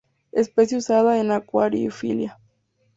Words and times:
Especie 0.31 0.79
usada 0.79 1.19
en 1.19 1.31
acuariofilia. 1.31 2.39